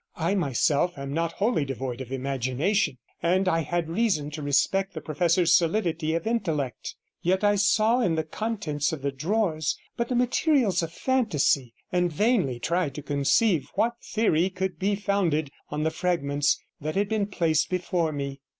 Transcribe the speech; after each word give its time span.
I 0.17 0.33
myself 0.33 0.97
am 0.97 1.13
not 1.13 1.33
wholly 1.33 1.63
devoid 1.63 2.01
of 2.01 2.11
imagination, 2.11 2.97
and 3.21 3.47
I 3.47 3.59
had 3.59 3.87
reason 3.87 4.31
to 4.31 4.41
respect 4.41 4.95
the 4.95 4.99
professor's 4.99 5.53
solidity 5.53 6.15
of 6.15 6.25
intellect; 6.25 6.95
yet 7.21 7.43
I 7.43 7.53
saw 7.53 8.01
in 8.01 8.15
the 8.15 8.23
contents 8.23 8.91
of 8.91 9.03
the 9.03 9.11
drawers 9.11 9.77
but 9.97 10.09
the 10.09 10.15
materials 10.15 10.81
of 10.81 10.91
fantasy, 10.91 11.75
and 11.91 12.11
vainly 12.11 12.57
tried 12.59 12.95
to 12.95 13.03
conceive 13.03 13.67
what 13.75 13.93
theory 14.03 14.49
could 14.49 14.79
be 14.79 14.95
founded 14.95 15.51
on 15.69 15.83
the 15.83 15.91
fragments 15.91 16.59
that 16.79 16.95
had 16.95 17.07
been 17.07 17.27
placed 17.27 17.69
before 17.69 18.11
me. 18.11 18.41